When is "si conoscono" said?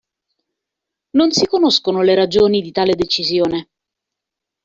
1.29-2.01